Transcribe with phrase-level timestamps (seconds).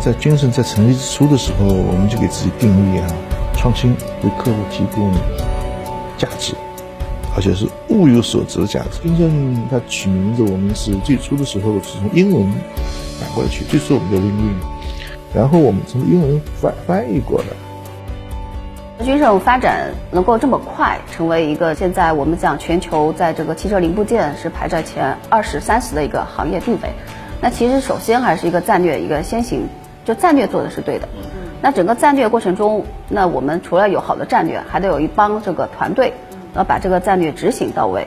[0.00, 3.06] 在君盛在成立之初的时候，我们就给自己定义啊，
[3.54, 5.12] 创新为客户提供
[6.16, 6.54] 价值，
[7.36, 8.98] 而且是物有所值的价值。
[9.02, 12.50] 君盛它取名字，我们是最初的时候是从英文
[13.20, 14.54] 反过来取，最初我们叫 Win Win，
[15.34, 19.04] 然后我们从英文翻翻译过来。
[19.04, 26.90] 君盛发展能够这么快，成为一个现在我们讲全球在这个汽车零部件是排在前二十三十的一个行业地位，
[27.38, 29.68] 那其实首先还是一个战略一个先行。
[30.04, 31.08] 就战略做的是对的，
[31.62, 36.12] 那整个战略过程中，那我们除了有好的战略，还得有一帮这个团队，
[36.56, 38.06] 要把这个战略执行到位。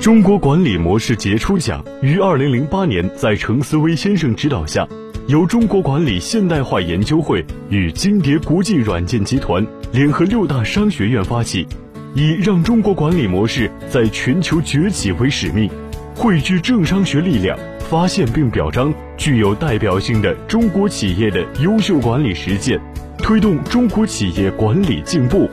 [0.00, 4.86] 中国管理模式杰出奖于二零零八年在程思威先生指导下，
[5.28, 9.66] 由中国管理现代化研究会与金蝶国际软件集团。
[9.90, 11.66] 联合六大商学院发起，
[12.14, 15.68] 以让中国管理模式在全球崛起为使命，
[16.14, 22.80] 汇聚政商学力量，发现并表彰具有代表性的中国企业的优秀管理实践，
[23.18, 25.50] 推动中国企业管理进步。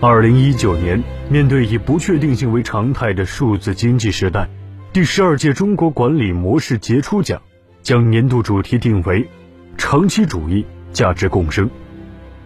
[0.00, 4.48] 二零一九年，面对以不确定性为常态的数字经济时代，
[4.94, 7.42] 第十二届中国管理模式杰出奖
[7.82, 9.28] 将年度主题定为
[9.76, 10.64] “长期主义”。
[10.94, 11.68] 价值共生，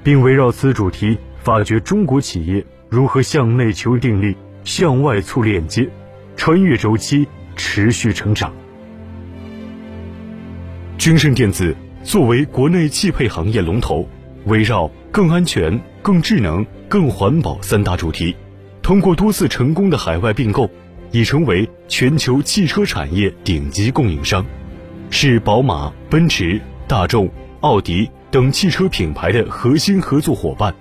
[0.02, 5.86] 并围绕此主题发掘中国企业如何向内求定力、向外促链接，
[6.38, 8.50] 穿越周期持续成长。
[10.96, 14.08] 君盛电子作为国内汽配行业龙头，
[14.46, 18.34] 围绕更安全、更智能、更环保三大主题，
[18.80, 20.70] 通过多次成功的海外并购，
[21.10, 24.44] 已成为全球汽车产业顶级供应商，
[25.10, 27.28] 是宝马、奔驰、大众、
[27.60, 28.10] 奥迪。
[28.30, 30.74] 等汽车品牌的核心合作伙伴。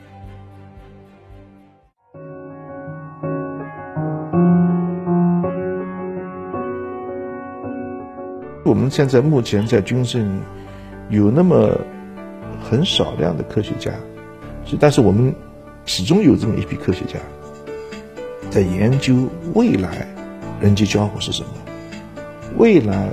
[8.65, 10.41] 我们现在目前在军盛
[11.09, 11.79] 有那么
[12.61, 13.93] 很少量的科学家，
[14.77, 15.33] 但是我们
[15.85, 17.17] 始终有这么一批科学家
[18.49, 20.05] 在研究未来
[20.59, 21.49] 人机交互是什么，
[22.57, 23.09] 未来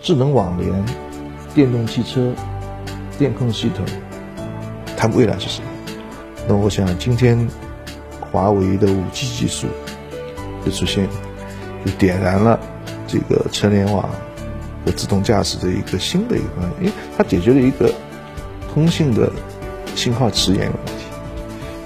[0.00, 0.84] 智能网联、
[1.54, 2.32] 电动汽车。
[3.18, 3.84] 电控系统，
[4.96, 5.68] 它未来是什么？
[6.48, 7.46] 那我想，今天
[8.18, 9.68] 华为的五 G 技术
[10.64, 11.06] 的出现，
[11.84, 12.58] 就点燃了
[13.06, 14.08] 这个车联网
[14.84, 17.94] 和自动驾驶的一个新的一个方向，因为它解决了一个
[18.72, 19.30] 通信的
[19.94, 21.04] 信号迟延的问题。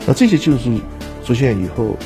[0.07, 0.81] 那这些技术
[1.23, 1.97] 出现以后，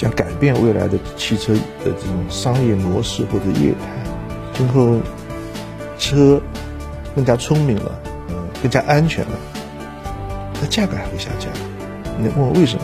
[0.00, 3.78] 将改变未来的汽车的这种商业模式或者业态。
[4.54, 4.96] 今后
[5.98, 6.40] 车
[7.14, 7.92] 更加聪明了。
[8.62, 9.30] 更加安全了，
[10.52, 11.50] 它价格还会下降。
[12.18, 12.82] 你问我为什么？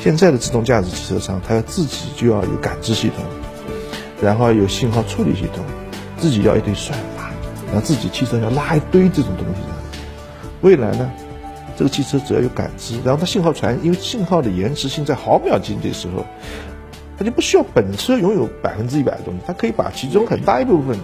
[0.00, 3.24] 现在的自动驾驶汽车商，它自己就要有感知系统，
[4.20, 5.64] 然后有信号处理系统，
[6.18, 7.30] 自己要一堆算法，
[7.66, 9.60] 然后自己汽车要拉一堆这种东西。
[10.62, 11.08] 未来呢，
[11.78, 16.26] 这个汽车只要有感知，然后它信号传，因为信号的延迟性在毫秒级的时候，
[17.16, 20.98] 它就不需要本车拥有百分之一百的东西，它可以把其中很大一部分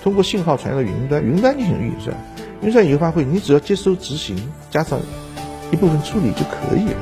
[0.00, 2.16] 通过信号传到云端，云端进行运算。
[2.62, 4.36] 运算以后发挥，你只要接收执行，
[4.70, 5.00] 加上
[5.72, 6.96] 一部分处理就可以了。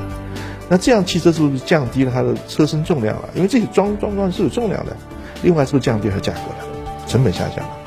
[0.67, 3.29] 那这样汽车是不是降低了它的车身重量了？
[3.35, 4.97] 因为这些装装装是有重量的。
[5.43, 7.05] 另外是不是降低了价格了？
[7.07, 7.77] 成本下降了。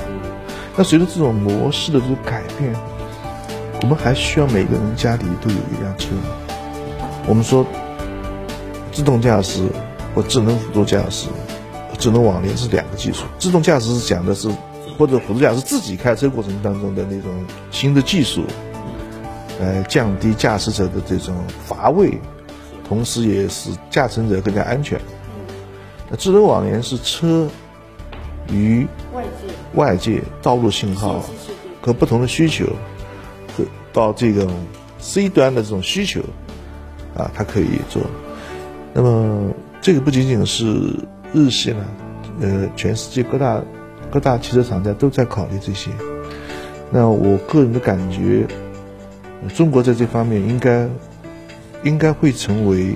[0.76, 2.72] 那随着这种模式的这个改变，
[3.84, 6.08] 我们还需要每个人家里都有一辆车。
[7.28, 7.66] 我们说
[8.90, 9.68] 自动驾驶
[10.14, 11.28] 或智能辅助驾驶、
[11.98, 13.26] 智能网联是两个技术。
[13.38, 14.50] 自动驾驶是讲的是。
[14.96, 18.44] 或者辅助驾驶自己开车过程当中的那种新的技术，
[19.60, 21.34] 来降低驾驶者的这种
[21.66, 22.16] 乏味，
[22.88, 25.00] 同时也使驾乘者更加安全。
[26.08, 27.48] 那智能网联是车
[28.52, 31.20] 与外界外界道路信号
[31.82, 32.93] 和不同的需求，和
[33.94, 34.50] 到这种
[34.98, 36.20] C 端的这种需求，
[37.16, 38.02] 啊，它可以做。
[38.92, 39.50] 那么
[39.80, 40.94] 这个不仅仅是
[41.32, 41.86] 日系了，
[42.42, 43.62] 呃，全世界各大。
[44.10, 45.90] 各大汽车厂家都在考虑这些，
[46.92, 48.46] 那我个人的感觉，
[49.56, 50.88] 中国在这方面应该
[51.82, 52.94] 应该会成为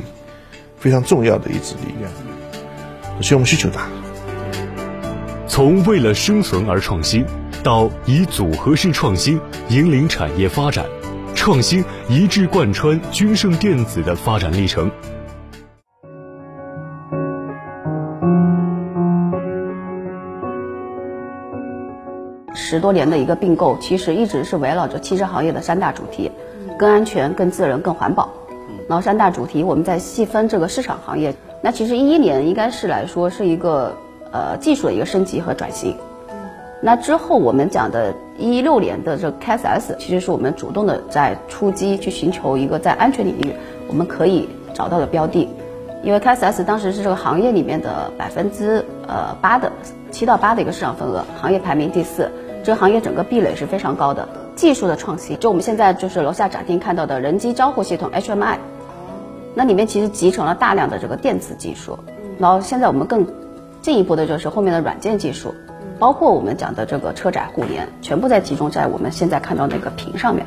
[0.78, 2.08] 非常重要的一支力量。
[3.16, 3.88] 首先，我们需求大。
[5.48, 7.24] 从为了生存而创新，
[7.68, 9.38] 到以组合式创新
[9.68, 10.86] 引领产业发展，
[11.34, 14.90] 创新一致贯穿君盛电子的发展历程。
[22.54, 26.32] 十多年的一个并购，其实一直是围绕着汽车行业的三大主题：
[26.78, 28.30] 更安全、更自然、更环保。
[28.88, 31.34] 然后三大主题，我们再细分这个市场行业。
[31.62, 33.94] 那其实一一年应该是来说是一个
[34.32, 35.94] 呃技术的一个升级和转型。
[36.80, 43.52] 那之后我们讲的一六年的这个 KSS，其实是我们主动的在出击去寻求一个在安全领域
[43.88, 45.48] 我们可以找到的标的。
[46.04, 49.72] 因为 KSS 当时是这个行业里面的百分之呃八的
[50.12, 52.30] 七到八的一个市场份额，行业排名第四，
[52.62, 54.28] 这个行业整个壁垒是非常高的。
[54.54, 58.56] 技术的创新，就我们现在就是楼下展厅看到的人机交互系统 HMI，
[59.54, 61.98] 那里面其实集成了大量的这个电子技术。
[62.38, 63.26] 然后现在我们更
[63.82, 65.52] 进一步的就是后面的软件技术，
[65.98, 70.46] 包括我们讲的这个车载互联，全部在集中在我们现在看到那个屏上面。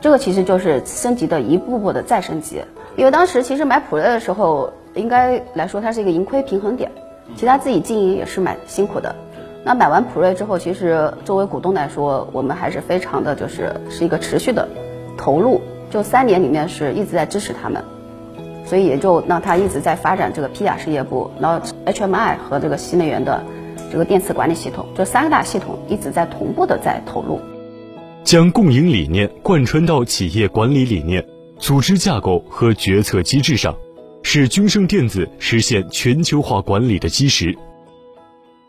[0.00, 2.62] 这个其实就是升级的一步步的再升级。
[2.96, 6.90] 因为当时其实买普锐的时候，应该来说它是一个盈亏平衡点，
[7.36, 9.14] 其他自己经营也是蛮辛苦的。
[9.64, 14.68] 那买完普锐之后，其实作为股东来说，我们还是非常的就是是一个持续的
[15.18, 15.60] 投入，
[15.90, 17.82] 就三年里面是一直在支持他们，
[18.64, 23.42] 所以也就让他一直在发展这个皮雅事业部，然后 HMI 和这个新能源的
[23.90, 27.40] 这个电磁管理系统，这三个大系统一直在同步的在投入，
[28.24, 31.24] 将共赢理念贯穿到企业管理理念。
[31.58, 33.74] 组织架构和决策机制上，
[34.22, 37.56] 是君盛电子实现全球化管理的基石。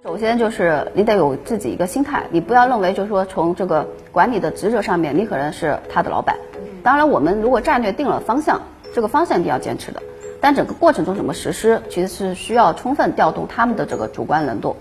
[0.03, 6.37] 首先就是你得有自己一个心态，你不要认为就是说从这个管理的职责上面，你可能是他的老板。
[6.81, 8.61] 当然，我们如果战略定了方向，
[8.93, 10.01] 这个方向一定要坚持的。
[10.39, 14.77] 但整个过程中怎么实施，其实是需要充分调动他们的这个主观能动，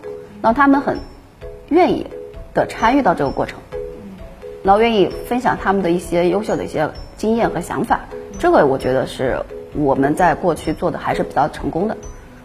[0.47, 1.01] 让他们很
[1.71, 2.07] 愿意
[2.55, 3.59] 的参与到这个过程，
[4.63, 6.89] 然后愿意分享他们的一些优秀的一些。
[7.17, 8.03] 经验和想法，
[8.39, 9.43] 这个我觉得是
[9.75, 11.97] 我们在过去做的还是比较成功的。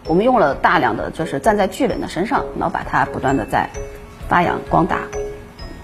[0.08, 3.68] 我们用了大量的就是站在巨人的身上，然后把它不断的在
[4.28, 5.02] 发扬光大。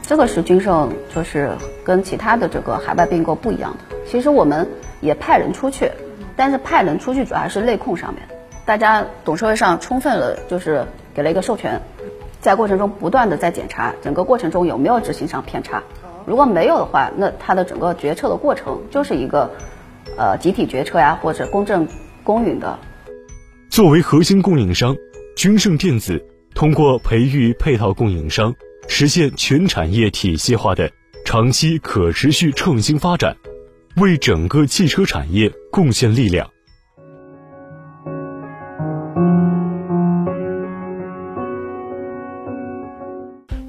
[0.03, 1.53] 这个是君盛就是
[1.85, 3.97] 跟其他的这个海外并购不一样的。
[4.09, 4.67] 其实我们
[5.01, 5.89] 也派人出去，
[6.35, 8.27] 但是派人出去主要还是内控上面，
[8.65, 11.79] 大家董事会上充分的就是给了一个授权，
[12.41, 15.83] 在过程中不断的在检查整个过程中有没有执行上偏差。
[16.25, 19.51] 如果没有的话，那它的整个决策的过程就是一个，
[20.17, 21.89] 呃，集体决策呀，或者公正
[22.23, 22.79] 公允的。
[23.71, 24.95] 作为核心供应商，
[25.37, 26.23] 君盛电子
[26.55, 28.55] 通过培育配套供应商，
[28.89, 30.91] 实现全产业体系化的
[31.25, 33.37] 长期可持续创新发展，
[33.97, 36.51] 为整个汽车产业贡献力量。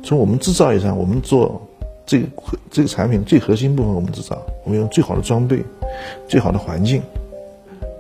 [0.10, 1.62] 从我们制造业上，我们做。
[2.04, 2.28] 这个
[2.72, 5.64] 这个产品最核心部分我们制造，我们用最好的装备、
[6.28, 7.04] 最好的环境，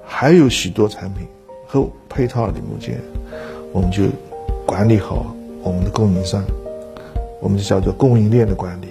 [0.03, 1.27] 还有许多产品
[1.67, 2.99] 和配套零部件，
[3.71, 4.05] 我们就
[4.65, 6.43] 管理好我们的供应商，
[7.39, 8.87] 我们就叫做供应链的管理。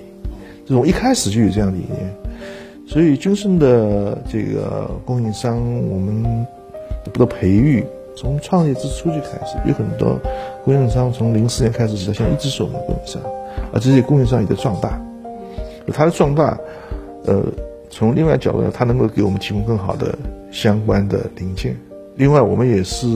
[0.64, 2.14] 这种一开始就有这样的理念，
[2.86, 5.56] 所以君盛的这个供应商，
[5.90, 6.46] 我们
[7.12, 7.84] 不得培育
[8.20, 10.18] 从创业之初就开始，有很多
[10.64, 13.22] 供应商从零四年开始到现在一直是我们的供应商，
[13.72, 15.00] 而这些供应商也在壮大。
[15.92, 16.58] 它的壮大，
[17.26, 17.40] 呃，
[17.88, 20.18] 从另外角度，它能够给我们提供更好的
[20.50, 21.76] 相关的零件。
[22.16, 23.06] 另外，我们也是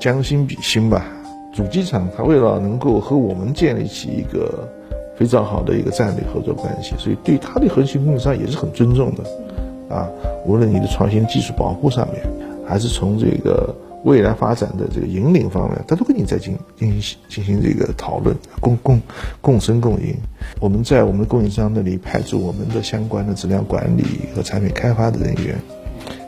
[0.00, 1.06] 将心比心吧。
[1.54, 4.68] 主机厂它为了能够和我们建立起一个
[5.16, 9.94] 非常好的一个战略合作关系，所以对它的核心供应商也是很尊重的。
[9.94, 10.08] 啊，
[10.44, 12.20] 无论你的创新技术保护上面，
[12.66, 13.72] 还是从这个。
[14.04, 19.02] 未来发展的这个引领方面，他都跟你在进进行进行这个讨论，共共
[19.40, 20.14] 共生共赢。
[20.60, 25.58] 我们在我们的供应商那里派出我们的相关的质量管理和产品开发的人员，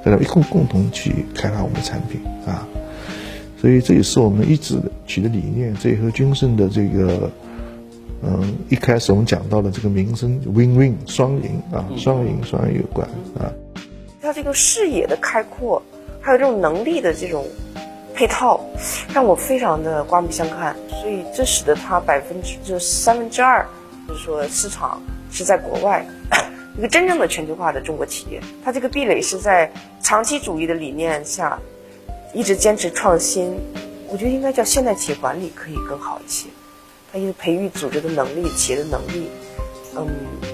[0.05, 2.67] 在那一共共同去开发我们的产品啊。
[3.61, 7.31] 所以这也是我们一直取的理念，这也和君盛的这个
[8.23, 13.07] 嗯一开始我们讲到的这个名声 win win 双赢啊，双赢双赢有关
[13.39, 13.53] 啊。
[14.21, 15.83] 它这个视野的开阔。
[16.21, 17.47] 还有这种能力的这种
[18.15, 18.61] 配套，
[19.15, 20.77] 让我非常的刮目相看。
[21.01, 23.67] 所以这使得它百分之就三分之二，
[24.07, 25.01] 就是说市场
[25.31, 26.07] 是在国外，
[26.77, 28.41] 一个真正的全球化的中国企业。
[28.63, 29.73] 它这个壁垒是在
[30.03, 31.59] 长期主义的理念下，
[32.35, 33.59] 一直坚持创新。
[34.09, 36.49] 我觉得应该叫现代企业管理可以更好一些。
[37.13, 39.31] 它因为培育组织的能力、企业的能力，
[39.97, 40.07] 嗯，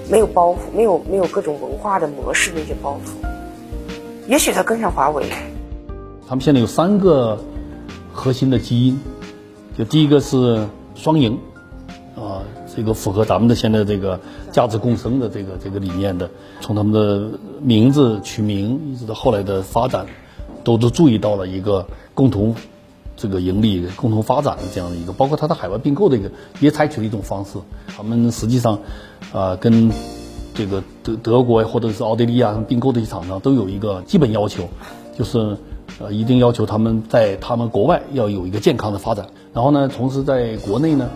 [0.09, 3.27] 没有包袱，没有没有各种文化的模式的一些包袱。
[4.27, 5.25] 也许它更像华为。
[6.29, 7.39] 他们现在有三个
[8.11, 8.99] 核心的基因，
[9.77, 11.39] 就第一个是双赢，
[12.17, 12.43] 啊，
[12.75, 14.19] 这个符合咱们的现在这个
[14.51, 16.29] 价值共生的这个这个理念的。
[16.59, 20.05] 从他们的名字取名一直到后来的发展，
[20.65, 22.53] 都都注意到了一个共同
[23.15, 26.29] 这个盈利、共同发展的这样的一个，包括它的海外并购的一个，
[26.59, 27.51] 也采取了一种方式。
[27.95, 28.79] 他们实际上，
[29.31, 29.89] 啊，跟
[30.53, 34.67] 这个德德国或者是奥地利啊并购的一些厂商都有一个基本要求，
[35.17, 35.55] 就是
[35.99, 39.27] 呃，一定要求他们在他们国外要有一个健康的发展。
[39.53, 41.09] 然后呢，同时在国内呢，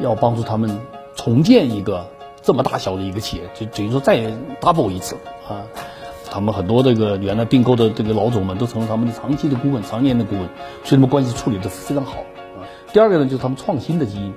[0.00, 0.78] 要帮助他们
[1.16, 2.06] 重建一个
[2.42, 4.18] 这么大小的一个企业，就等于说再
[4.60, 5.16] double 一次
[5.48, 5.62] 啊。
[6.30, 10.44] 他们很多这个原来并购的这个老总们都成了他们的长期的顾问、常年的顾问，
[10.82, 12.20] 所以他们关系处理的非常好
[12.56, 12.64] 啊。
[12.90, 14.32] 第二个呢，就是他们创新的基因，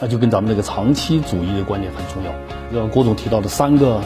[0.00, 2.86] 那就跟咱们这个长期主义的观点很重要。
[2.86, 3.96] 郭总提到的三个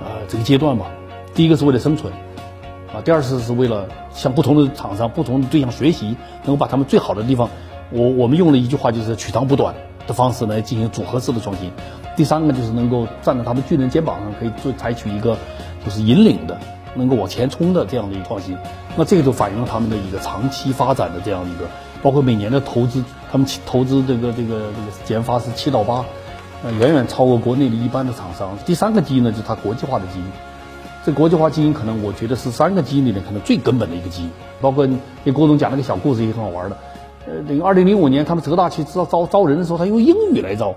[0.00, 0.86] 呃这个阶段吧，
[1.34, 2.12] 第一个是为了生存
[2.94, 7.50] 啊，第二次是为了向不同的厂商、不同的对象学习，能够把他们最好的地方，
[7.90, 9.74] 我我们用了一句话就是取长补短
[10.06, 11.70] 的方式来进行组合式的创新。
[12.16, 15.36] 第三个就是能够站在他们巨人肩膀上，可以做采取一个。
[15.84, 16.58] 就是引领的，
[16.96, 18.58] 能够往前冲的这样的一个创新，
[18.96, 21.68] 那这个就反映了他们的一个长期发展的这样一个，
[22.02, 24.72] 包括每年的投资，他们投资这个这个这个
[25.06, 26.04] 研发是七到八，
[26.64, 28.58] 呃，远远超过国内的一般的厂商。
[28.66, 30.24] 第三个基因呢，就是它国际化的基因。
[31.06, 34.30] 这国际化基因可能我觉得是三个基因里面可能最根本的一个基因。
[34.60, 34.88] 包括
[35.24, 36.76] 给郭总讲那个小故事也很好玩的，
[37.26, 40.74] 呃，那个二零零五年他们浙大去招招招人的时候，他用英语来招。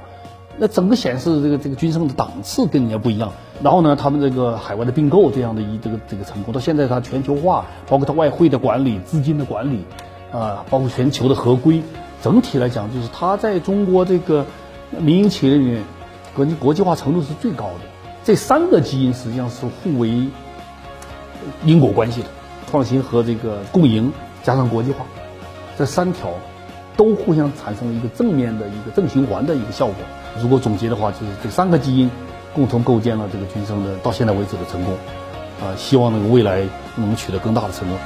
[0.59, 3.31] 那整个显示这个这个军生的档次跟人家不一样。
[3.63, 9.83] 然后呢，他们这个海外的并购这样的一这个这个成功，到现在它全球化，包括它外汇的管理、资金的管理，
[10.31, 11.81] 啊，包括全球的合规，
[12.21, 14.45] 整体来讲，就是它在中国这个
[14.99, 15.83] 民营企业里面，
[16.35, 17.98] 国际国际化程度是最高的。
[18.29, 20.27] 这三个基因实际上是互为
[21.65, 22.27] 因果关系的，
[22.69, 25.03] 创新和这个共赢加上国际化，
[25.75, 26.29] 这三条
[26.95, 29.95] 都互相产生了一个正面的一个正循环的一个效果。
[30.39, 32.07] 如果总结的话，就是这三个基因
[32.53, 34.93] 共同构建了这个军生的到现在为止的成功，
[35.59, 36.61] 啊，希望那个未来
[36.97, 37.97] 能取得更大的成功。